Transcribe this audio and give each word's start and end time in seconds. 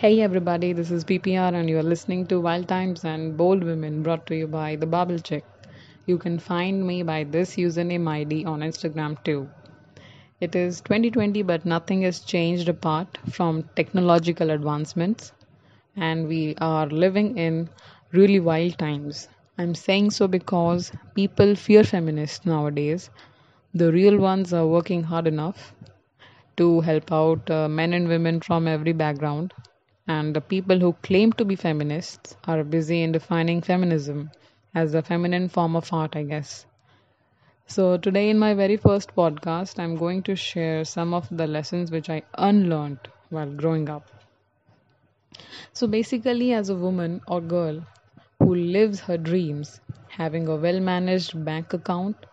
Hey 0.00 0.20
everybody, 0.20 0.72
this 0.72 0.92
is 0.92 1.02
PPR 1.02 1.52
and 1.52 1.68
you 1.68 1.76
are 1.76 1.82
listening 1.82 2.24
to 2.28 2.40
Wild 2.40 2.68
Times 2.68 3.04
and 3.04 3.36
Bold 3.36 3.64
Women 3.64 4.04
brought 4.04 4.26
to 4.26 4.36
you 4.36 4.46
by 4.46 4.76
The 4.76 4.86
Bubble 4.86 5.18
Chick. 5.18 5.44
You 6.06 6.18
can 6.18 6.38
find 6.38 6.86
me 6.86 7.02
by 7.02 7.24
this 7.24 7.56
username 7.56 8.08
ID 8.08 8.44
on 8.44 8.60
Instagram 8.60 9.20
too. 9.24 9.50
It 10.40 10.54
is 10.54 10.80
2020 10.82 11.42
but 11.42 11.66
nothing 11.66 12.02
has 12.02 12.20
changed 12.20 12.68
apart 12.68 13.18
from 13.28 13.64
technological 13.74 14.50
advancements 14.50 15.32
and 15.96 16.28
we 16.28 16.54
are 16.60 16.86
living 16.86 17.36
in 17.36 17.68
really 18.12 18.38
wild 18.38 18.78
times. 18.78 19.26
I'm 19.58 19.74
saying 19.74 20.12
so 20.12 20.28
because 20.28 20.92
people 21.16 21.56
fear 21.56 21.82
feminists 21.82 22.46
nowadays. 22.46 23.10
The 23.74 23.90
real 23.90 24.18
ones 24.18 24.52
are 24.52 24.64
working 24.64 25.02
hard 25.02 25.26
enough 25.26 25.74
to 26.56 26.82
help 26.82 27.10
out 27.10 27.50
uh, 27.50 27.68
men 27.68 27.92
and 27.94 28.06
women 28.06 28.40
from 28.40 28.68
every 28.68 28.92
background 28.92 29.52
and 30.08 30.34
the 30.34 30.40
people 30.40 30.80
who 30.80 30.94
claim 31.02 31.32
to 31.34 31.44
be 31.44 31.54
feminists 31.54 32.36
are 32.44 32.64
busy 32.64 33.02
in 33.02 33.12
defining 33.12 33.60
feminism 33.60 34.30
as 34.74 34.94
a 34.94 35.02
feminine 35.02 35.48
form 35.48 35.76
of 35.76 35.92
art, 35.92 36.16
I 36.16 36.24
guess. 36.24 36.66
So, 37.66 37.98
today, 37.98 38.30
in 38.30 38.38
my 38.38 38.54
very 38.54 38.78
first 38.78 39.14
podcast, 39.14 39.78
I'm 39.78 39.96
going 39.96 40.22
to 40.22 40.34
share 40.34 40.84
some 40.86 41.12
of 41.12 41.28
the 41.30 41.46
lessons 41.46 41.90
which 41.90 42.08
I 42.08 42.22
unlearned 42.38 42.98
while 43.28 43.50
growing 43.52 43.90
up. 43.90 44.08
So, 45.74 45.86
basically, 45.86 46.54
as 46.54 46.70
a 46.70 46.74
woman 46.74 47.20
or 47.28 47.40
girl 47.42 47.86
who 48.38 48.54
lives 48.54 49.00
her 49.00 49.18
dreams, 49.18 49.80
having 50.08 50.48
a 50.48 50.56
well 50.56 50.80
managed 50.80 51.44
bank 51.44 51.74
account, 51.74 52.26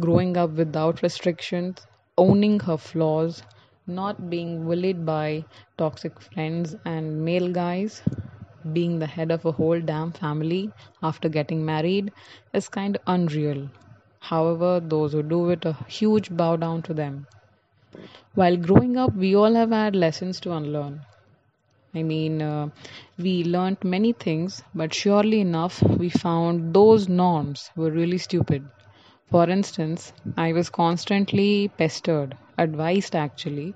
growing 0.00 0.36
up 0.36 0.50
without 0.50 1.02
restrictions, 1.02 1.86
owning 2.16 2.60
her 2.60 2.76
flaws, 2.76 3.42
not 3.86 4.30
being 4.30 4.64
bullied 4.64 5.06
by 5.06 5.44
toxic 5.78 6.20
friends 6.20 6.76
and 6.84 7.24
male 7.24 7.52
guys, 7.52 8.02
being 8.72 8.98
the 8.98 9.06
head 9.06 9.30
of 9.30 9.44
a 9.44 9.52
whole 9.52 9.80
damn 9.80 10.12
family 10.12 10.70
after 11.02 11.28
getting 11.28 11.64
married 11.64 12.12
is 12.52 12.68
kind 12.68 12.96
of 12.96 13.02
unreal. 13.06 13.68
However, 14.20 14.80
those 14.80 15.12
who 15.12 15.22
do 15.22 15.50
it, 15.50 15.64
a 15.64 15.72
huge 15.88 16.30
bow 16.36 16.56
down 16.56 16.82
to 16.82 16.94
them. 16.94 17.26
While 18.34 18.56
growing 18.56 18.96
up, 18.96 19.14
we 19.16 19.34
all 19.34 19.54
have 19.54 19.70
had 19.70 19.96
lessons 19.96 20.38
to 20.40 20.52
unlearn. 20.52 21.00
I 21.94 22.02
mean, 22.04 22.42
uh, 22.42 22.68
we 23.18 23.42
learnt 23.42 23.82
many 23.82 24.12
things, 24.12 24.62
but 24.74 24.94
surely 24.94 25.40
enough, 25.40 25.82
we 25.82 26.08
found 26.08 26.72
those 26.72 27.08
norms 27.08 27.70
were 27.76 27.90
really 27.90 28.18
stupid. 28.18 28.64
For 29.30 29.48
instance, 29.48 30.12
I 30.36 30.52
was 30.52 30.70
constantly 30.70 31.68
pestered, 31.68 32.36
advised 32.58 33.14
actually, 33.16 33.74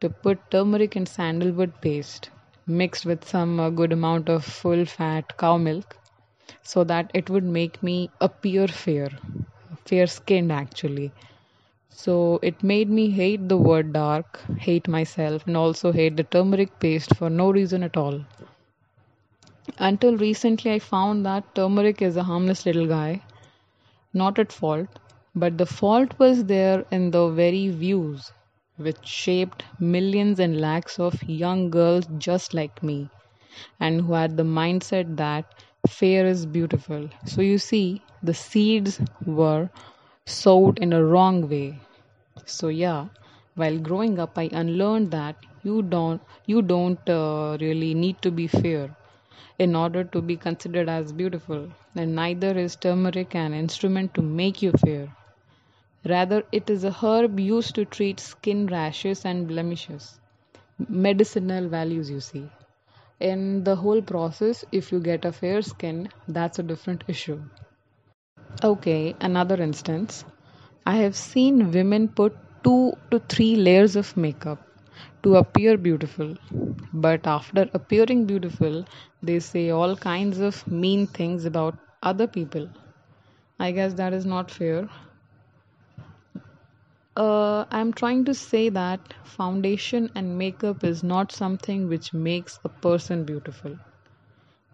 to 0.00 0.10
put 0.10 0.50
turmeric 0.50 0.96
and 0.96 1.08
sandalwood 1.08 1.80
paste 1.80 2.30
mixed 2.66 3.06
with 3.06 3.24
some 3.28 3.60
uh, 3.60 3.70
good 3.70 3.92
amount 3.92 4.28
of 4.28 4.44
full 4.44 4.84
fat 4.84 5.36
cow 5.38 5.56
milk 5.56 5.96
so 6.62 6.84
that 6.84 7.10
it 7.14 7.30
would 7.30 7.44
make 7.44 7.82
me 7.82 8.10
appear 8.20 8.68
fair, 8.68 9.10
fair 9.86 10.06
skinned 10.06 10.52
actually. 10.52 11.12
So 11.90 12.38
it 12.42 12.62
made 12.62 12.90
me 12.90 13.10
hate 13.10 13.48
the 13.48 13.56
word 13.58 13.92
dark, 13.92 14.40
hate 14.58 14.88
myself, 14.88 15.46
and 15.46 15.56
also 15.56 15.92
hate 15.92 16.16
the 16.16 16.24
turmeric 16.24 16.78
paste 16.80 17.14
for 17.16 17.30
no 17.30 17.50
reason 17.50 17.82
at 17.82 17.96
all. 17.96 18.24
Until 19.78 20.16
recently, 20.16 20.72
I 20.72 20.78
found 20.78 21.24
that 21.26 21.54
turmeric 21.54 22.02
is 22.02 22.16
a 22.16 22.22
harmless 22.24 22.66
little 22.66 22.86
guy 22.86 23.22
not 24.12 24.38
at 24.38 24.52
fault, 24.52 24.88
but 25.36 25.58
the 25.58 25.66
fault 25.66 26.18
was 26.18 26.44
there 26.46 26.84
in 26.90 27.10
the 27.10 27.28
very 27.30 27.68
views 27.68 28.32
which 28.76 29.06
shaped 29.06 29.64
millions 29.78 30.38
and 30.40 30.60
lakhs 30.60 30.98
of 30.98 31.22
young 31.24 31.70
girls 31.70 32.06
just 32.18 32.54
like 32.54 32.82
me 32.82 33.08
and 33.80 34.00
who 34.02 34.12
had 34.14 34.36
the 34.36 34.42
mindset 34.42 35.16
that 35.16 35.44
fair 35.88 36.26
is 36.26 36.46
beautiful. 36.46 37.08
So 37.26 37.40
you 37.42 37.58
see, 37.58 38.02
the 38.22 38.34
seeds 38.34 39.00
were 39.26 39.70
sowed 40.26 40.78
in 40.78 40.92
a 40.92 41.04
wrong 41.04 41.48
way. 41.48 41.78
So 42.46 42.68
yeah, 42.68 43.08
while 43.56 43.78
growing 43.78 44.18
up, 44.18 44.38
I 44.38 44.48
unlearned 44.52 45.10
that 45.12 45.36
you 45.62 45.82
don't 45.82 46.22
you 46.46 46.62
don't 46.62 47.08
uh, 47.10 47.58
really 47.60 47.94
need 47.94 48.22
to 48.22 48.30
be 48.30 48.46
fair 48.46 48.96
in 49.58 49.76
order 49.76 50.04
to 50.04 50.22
be 50.22 50.36
considered 50.36 50.88
as 50.88 51.12
beautiful, 51.12 51.68
and 51.96 52.14
neither 52.14 52.56
is 52.58 52.76
turmeric 52.76 53.34
an 53.34 53.54
instrument 53.54 54.14
to 54.14 54.22
make 54.22 54.62
you 54.62 54.72
fair. 54.72 55.08
Rather, 56.04 56.44
it 56.52 56.70
is 56.70 56.84
a 56.84 56.92
herb 56.92 57.40
used 57.40 57.74
to 57.74 57.84
treat 57.84 58.20
skin 58.20 58.66
rashes 58.66 59.24
and 59.24 59.48
blemishes. 59.48 60.20
Medicinal 60.88 61.68
values, 61.68 62.10
you 62.10 62.20
see. 62.20 62.48
In 63.20 63.64
the 63.64 63.76
whole 63.76 64.02
process, 64.02 64.64
if 64.72 64.92
you 64.92 65.00
get 65.00 65.24
a 65.24 65.32
fair 65.32 65.62
skin, 65.62 66.08
that's 66.28 66.58
a 66.58 66.62
different 66.62 67.04
issue. 67.08 67.40
Okay, 68.64 69.14
another 69.20 69.62
instance. 69.62 70.24
I 70.84 70.96
have 70.96 71.14
seen 71.16 71.70
women 71.70 72.08
put 72.08 72.36
two 72.64 72.94
to 73.10 73.18
three 73.20 73.54
layers 73.56 73.96
of 73.96 74.16
makeup 74.16 74.58
to 75.22 75.36
appear 75.36 75.76
beautiful. 75.76 76.36
But 76.92 77.26
after 77.26 77.68
appearing 77.74 78.26
beautiful, 78.26 78.84
they 79.22 79.38
say 79.40 79.70
all 79.70 79.96
kinds 79.96 80.40
of 80.40 80.66
mean 80.66 81.06
things 81.06 81.44
about 81.44 81.78
other 82.02 82.26
people. 82.26 82.68
I 83.58 83.72
guess 83.72 83.94
that 83.94 84.12
is 84.12 84.24
not 84.26 84.50
fair. 84.50 84.88
Uh, 87.16 87.64
I'm 87.70 87.92
trying 87.92 88.24
to 88.26 88.34
say 88.34 88.68
that 88.68 89.14
foundation 89.24 90.10
and 90.14 90.38
makeup 90.38 90.84
is 90.84 91.02
not 91.02 91.32
something 91.32 91.88
which 91.88 92.12
makes 92.12 92.60
a 92.62 92.68
person 92.68 93.24
beautiful. 93.24 93.78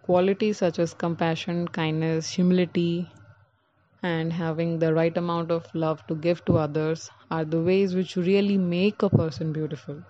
Qualities 0.03 0.57
such 0.57 0.79
as 0.79 0.93
compassion, 0.93 1.67
kindness, 1.67 2.29
humility, 2.29 3.09
and 4.03 4.33
having 4.33 4.79
the 4.79 4.93
right 4.93 5.17
amount 5.17 5.51
of 5.51 5.73
love 5.75 6.05
to 6.07 6.15
give 6.15 6.45
to 6.45 6.57
others 6.57 7.11
are 7.31 7.45
the 7.45 7.61
ways 7.61 7.95
which 7.95 8.17
really 8.17 8.57
make 8.57 9.03
a 9.03 9.09
person 9.09 9.53
beautiful. 9.53 10.03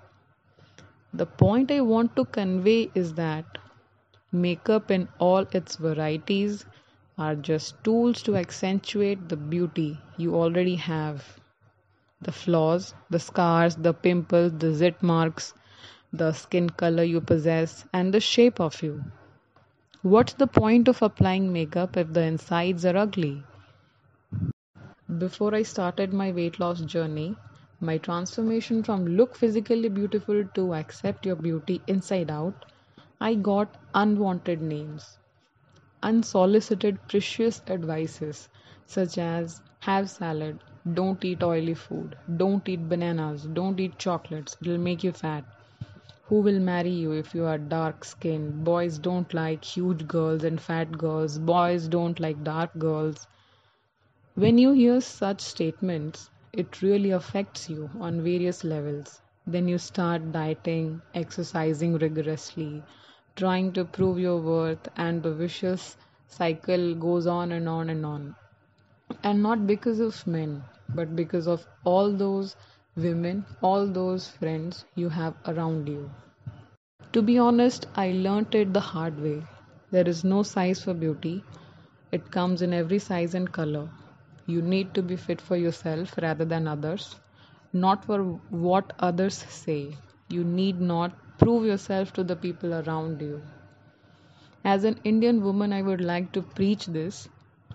The 1.13 1.27
point 1.27 1.71
I 1.71 1.81
want 1.81 2.15
to 2.15 2.25
convey 2.25 2.89
is 2.95 3.13
that 3.13 3.59
makeup 4.31 4.91
in 4.91 5.09
all 5.19 5.45
its 5.53 5.77
varieties 5.77 6.65
are 7.17 7.35
just 7.35 7.83
tools 7.83 8.23
to 8.23 8.37
accentuate 8.37 9.29
the 9.29 9.37
beauty 9.37 9.99
you 10.17 10.35
already 10.35 10.77
have. 10.77 11.40
The 12.21 12.31
flaws, 12.31 12.93
the 13.09 13.19
scars, 13.19 13.75
the 13.75 13.93
pimples, 13.93 14.53
the 14.57 14.73
zit 14.73 15.03
marks, 15.03 15.53
the 16.13 16.31
skin 16.31 16.69
color 16.69 17.03
you 17.03 17.19
possess, 17.19 17.85
and 17.93 18.13
the 18.13 18.21
shape 18.21 18.61
of 18.61 18.81
you. 18.81 19.03
What's 20.03 20.33
the 20.33 20.47
point 20.47 20.87
of 20.87 21.01
applying 21.01 21.51
makeup 21.51 21.97
if 21.97 22.13
the 22.13 22.21
insides 22.23 22.85
are 22.85 22.97
ugly? 22.97 23.43
Before 25.17 25.53
I 25.53 25.63
started 25.63 26.13
my 26.13 26.31
weight 26.31 26.59
loss 26.59 26.81
journey, 26.81 27.35
my 27.79 27.97
transformation 27.97 28.83
from 28.83 29.05
look 29.05 29.35
physically 29.35 29.89
beautiful 29.89 30.43
to 30.45 30.73
accept 30.73 31.25
your 31.25 31.35
beauty 31.35 31.81
inside 31.87 32.31
out, 32.31 32.65
I 33.19 33.35
got 33.35 33.77
unwanted 33.93 34.61
names, 34.61 35.17
unsolicited 36.03 36.99
precious 37.07 37.61
advices 37.67 38.49
such 38.85 39.17
as 39.17 39.61
have 39.81 40.09
salad, 40.09 40.59
don't 40.93 41.23
eat 41.23 41.43
oily 41.43 41.73
food, 41.73 42.15
don't 42.37 42.67
eat 42.67 42.89
bananas, 42.89 43.43
don't 43.43 43.79
eat 43.79 43.97
chocolates, 43.97 44.57
it'll 44.61 44.77
make 44.77 45.03
you 45.03 45.11
fat. 45.11 45.45
Who 46.25 46.41
will 46.41 46.59
marry 46.59 46.89
you 46.91 47.11
if 47.11 47.35
you 47.35 47.45
are 47.45 47.57
dark 47.57 48.05
skinned? 48.05 48.63
Boys 48.63 48.97
don't 48.97 49.33
like 49.33 49.65
huge 49.65 50.07
girls 50.07 50.43
and 50.43 50.61
fat 50.61 50.97
girls. 50.97 51.37
Boys 51.37 51.87
don't 51.87 52.19
like 52.19 52.43
dark 52.43 52.77
girls. 52.77 53.27
When 54.35 54.57
you 54.57 54.71
hear 54.71 55.01
such 55.01 55.41
statements, 55.41 56.29
it 56.53 56.81
really 56.81 57.11
affects 57.11 57.69
you 57.69 57.89
on 57.99 58.23
various 58.23 58.63
levels. 58.63 59.21
Then 59.45 59.67
you 59.67 59.77
start 59.77 60.31
dieting, 60.31 61.01
exercising 61.13 61.97
rigorously, 61.97 62.81
trying 63.35 63.73
to 63.73 63.83
prove 63.83 64.19
your 64.19 64.39
worth, 64.39 64.87
and 64.95 65.21
the 65.21 65.33
vicious 65.33 65.97
cycle 66.27 66.95
goes 66.95 67.27
on 67.27 67.51
and 67.51 67.67
on 67.67 67.89
and 67.89 68.05
on. 68.05 68.35
And 69.23 69.41
not 69.41 69.67
because 69.67 69.99
of 69.99 70.25
men, 70.25 70.63
but 70.93 71.15
because 71.15 71.47
of 71.47 71.67
all 71.83 72.11
those 72.11 72.55
women, 72.95 73.45
all 73.61 73.87
those 73.87 74.27
friends 74.29 74.85
you 74.95 75.09
have 75.09 75.35
around 75.45 75.87
you. 75.87 76.09
To 77.13 77.21
be 77.21 77.37
honest, 77.37 77.85
I 77.95 78.11
learnt 78.11 78.53
it 78.55 78.73
the 78.73 78.79
hard 78.79 79.19
way. 79.19 79.43
There 79.91 80.07
is 80.07 80.23
no 80.23 80.43
size 80.43 80.83
for 80.83 80.93
beauty, 80.93 81.43
it 82.11 82.31
comes 82.31 82.61
in 82.61 82.73
every 82.73 82.99
size 82.99 83.33
and 83.33 83.51
color. 83.51 83.89
You 84.45 84.61
need 84.61 84.93
to 84.95 85.01
be 85.01 85.15
fit 85.15 85.41
for 85.41 85.55
yourself 85.55 86.17
rather 86.21 86.45
than 86.45 86.67
others, 86.67 87.15
not 87.71 88.03
for 88.05 88.23
what 88.49 88.93
others 88.99 89.35
say. 89.35 89.95
You 90.29 90.43
need 90.43 90.79
not 90.81 91.37
prove 91.37 91.65
yourself 91.65 92.13
to 92.13 92.23
the 92.23 92.35
people 92.35 92.73
around 92.73 93.21
you. 93.21 93.41
As 94.63 94.83
an 94.85 94.99
Indian 95.03 95.43
woman, 95.43 95.71
I 95.73 95.81
would 95.81 96.01
like 96.01 96.31
to 96.31 96.41
preach 96.41 96.85
this 96.85 97.27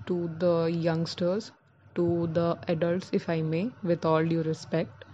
to 0.07 0.31
the 0.39 0.65
youngsters, 0.67 1.53
to 1.95 2.29
the 2.33 2.59
adults, 2.69 3.11
if 3.13 3.29
I 3.29 3.43
may, 3.43 3.71
with 3.83 4.05
all 4.05 4.25
due 4.25 4.43
respect, 4.43 5.05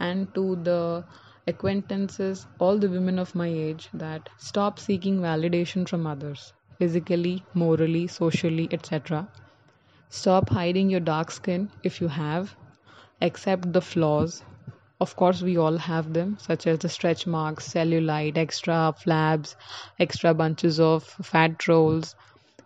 and 0.00 0.32
to 0.34 0.56
the 0.56 1.04
acquaintances, 1.46 2.46
all 2.58 2.78
the 2.78 2.88
women 2.88 3.18
of 3.18 3.34
my 3.34 3.48
age 3.48 3.88
that 3.94 4.28
stop 4.38 4.78
seeking 4.78 5.20
validation 5.20 5.88
from 5.88 6.06
others, 6.06 6.52
physically, 6.78 7.44
morally, 7.54 8.06
socially, 8.06 8.68
etc. 8.72 9.28
Stop 10.08 10.50
hiding 10.50 10.90
your 10.90 11.00
dark 11.00 11.30
skin 11.30 11.70
if 11.82 12.00
you 12.00 12.08
have. 12.08 12.54
Accept 13.20 13.72
the 13.72 13.80
flaws. 13.80 14.42
Of 15.00 15.16
course, 15.16 15.42
we 15.42 15.56
all 15.56 15.78
have 15.78 16.12
them, 16.12 16.38
such 16.38 16.66
as 16.66 16.78
the 16.78 16.88
stretch 16.88 17.26
marks, 17.26 17.68
cellulite, 17.72 18.36
extra 18.38 18.94
flabs, 18.96 19.56
extra 19.98 20.34
bunches 20.34 20.78
of 20.78 21.02
fat 21.04 21.66
rolls. 21.66 22.14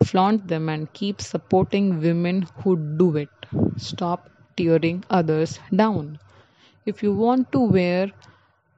Flaunt 0.05 0.49
them 0.49 0.69
and 0.69 0.93
keep 0.93 1.21
supporting 1.21 2.01
women 2.01 2.47
who 2.63 2.77
do 2.97 3.17
it. 3.17 3.29
Stop 3.77 4.31
tearing 4.57 5.05
others 5.11 5.59
down. 5.75 6.19
If 6.85 7.03
you 7.03 7.13
want 7.13 7.53
to 7.53 7.61
wear 7.61 8.13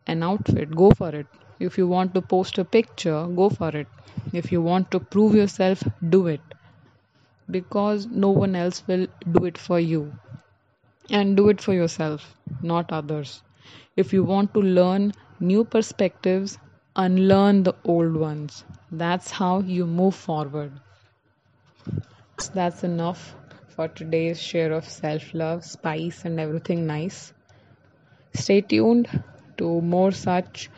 an 0.06 0.22
outfit, 0.22 0.74
go 0.74 0.90
for 0.90 1.10
it. 1.10 1.26
If 1.60 1.76
you 1.78 1.86
want 1.86 2.14
to 2.14 2.22
post 2.22 2.58
a 2.58 2.64
picture, 2.64 3.26
go 3.26 3.50
for 3.50 3.68
it. 3.68 3.86
If 4.32 4.50
you 4.50 4.62
want 4.62 4.90
to 4.92 5.00
prove 5.00 5.34
yourself, 5.34 5.82
do 6.08 6.26
it. 6.28 6.40
Because 7.50 8.06
no 8.06 8.30
one 8.30 8.54
else 8.56 8.82
will 8.86 9.06
do 9.32 9.44
it 9.44 9.58
for 9.58 9.78
you. 9.80 10.12
And 11.10 11.36
do 11.36 11.48
it 11.48 11.60
for 11.60 11.74
yourself, 11.74 12.34
not 12.62 12.92
others. 12.92 13.42
If 13.96 14.12
you 14.12 14.24
want 14.24 14.54
to 14.54 14.60
learn 14.60 15.12
new 15.40 15.64
perspectives, 15.64 16.58
unlearn 16.96 17.62
the 17.64 17.74
old 17.84 18.16
ones. 18.16 18.64
That's 18.90 19.30
how 19.30 19.60
you 19.60 19.86
move 19.86 20.14
forward. 20.14 20.72
That's 22.52 22.84
enough 22.84 23.34
for 23.68 23.88
today's 23.88 24.40
share 24.40 24.72
of 24.72 24.84
self 24.88 25.34
love, 25.34 25.64
spice, 25.64 26.24
and 26.24 26.40
everything 26.40 26.86
nice. 26.86 27.32
Stay 28.34 28.60
tuned 28.62 29.08
to 29.58 29.80
more 29.80 30.12
such 30.12 30.70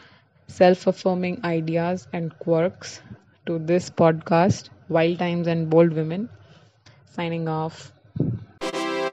self 0.49 0.87
affirming 0.87 1.45
ideas 1.45 2.09
and 2.13 2.39
quirks 2.39 3.01
to 3.47 3.59
this 3.59 3.91
podcast, 3.91 4.71
Wild 4.89 5.19
Times 5.19 5.47
and 5.47 5.71
Bold 5.71 5.93
Women. 5.93 6.29
Signing 7.07 7.49
off. 7.49 7.93